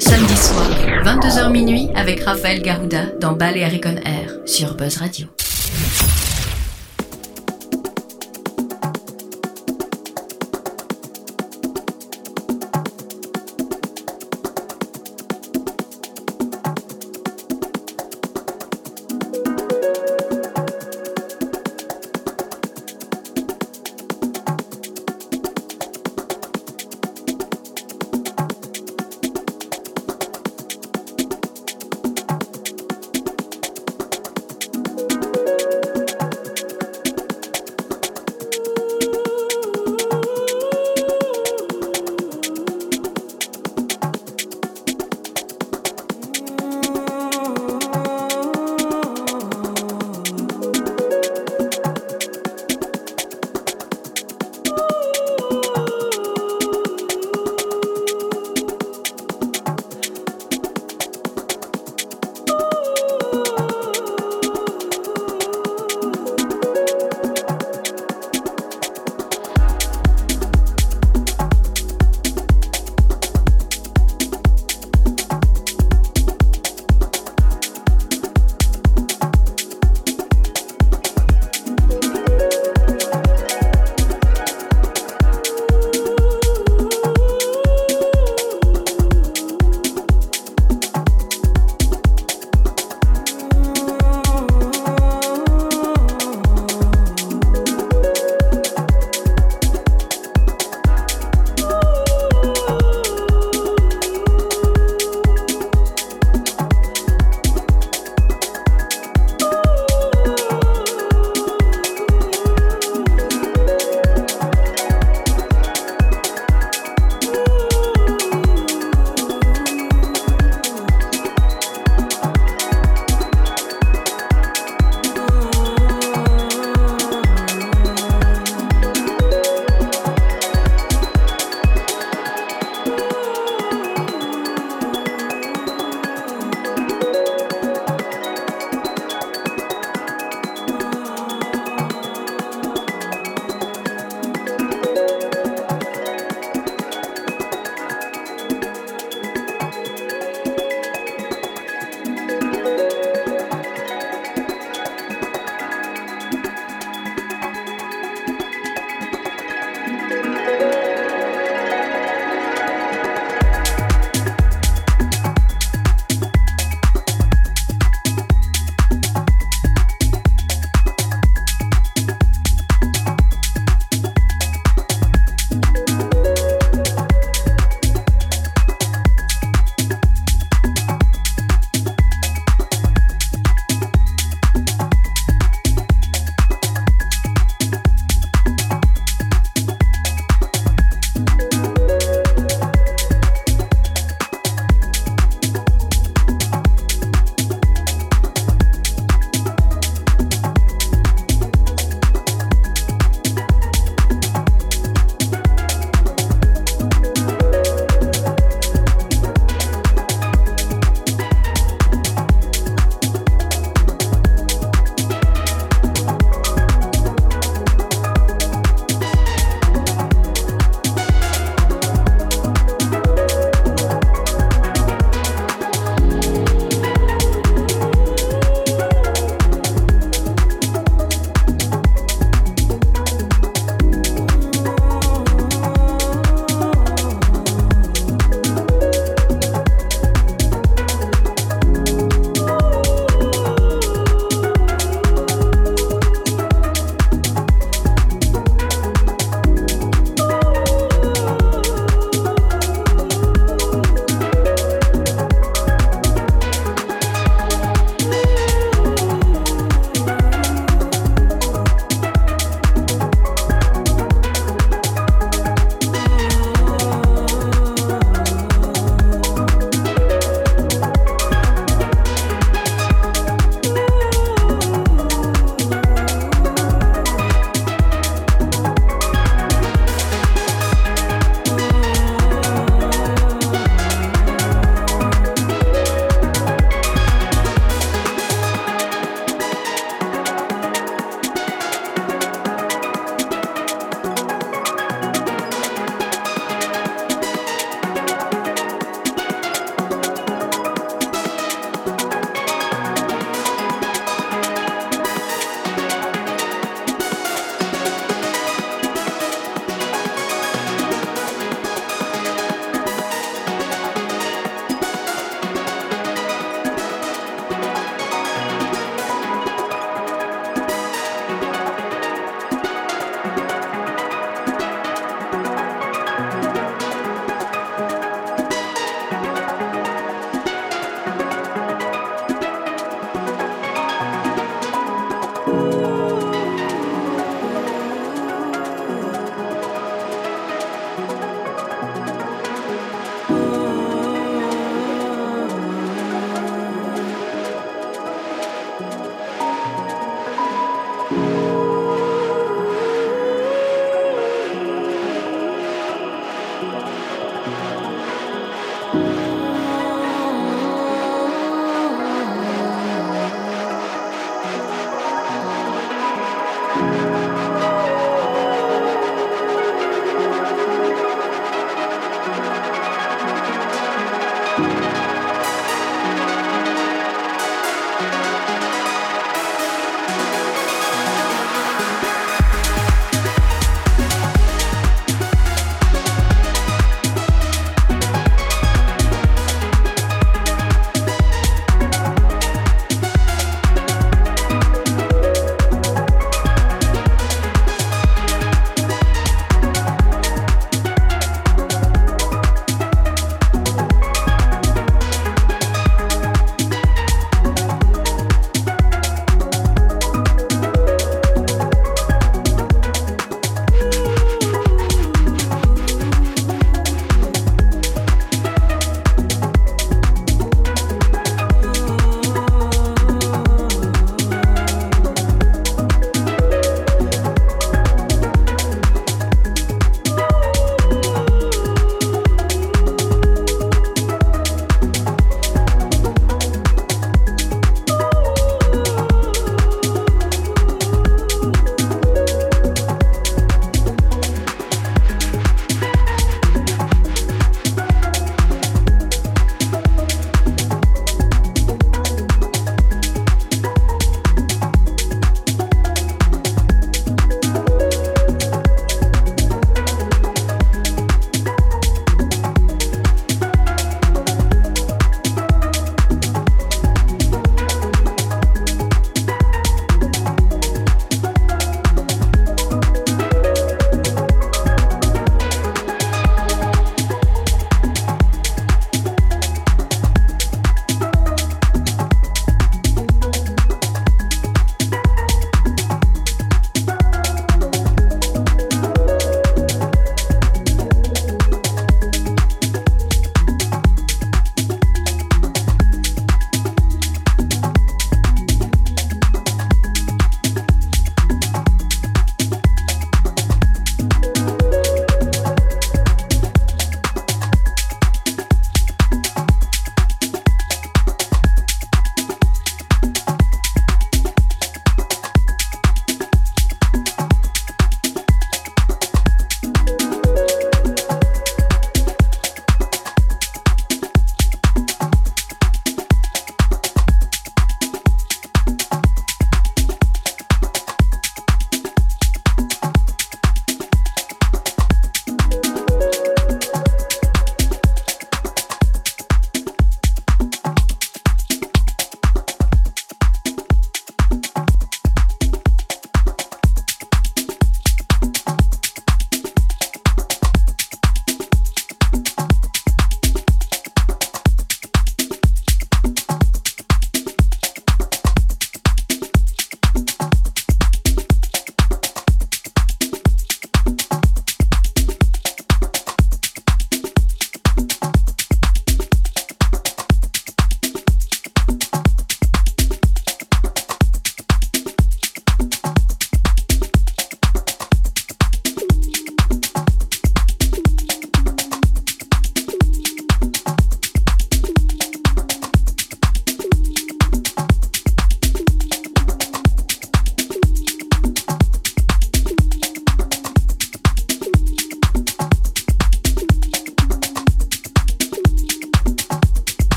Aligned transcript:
Samedi 0.00 0.36
soir, 0.36 0.70
22h 1.04 1.50
minuit 1.50 1.88
avec 1.96 2.22
Raphaël 2.22 2.62
Garouda 2.62 3.06
dans 3.20 3.32
Balearic 3.32 3.84
on 3.86 3.96
Air 3.96 4.38
sur 4.46 4.74
Buzz 4.76 4.98
Radio. 4.98 5.26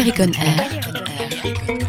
Valérie 0.00 1.79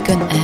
Conner 0.00 0.41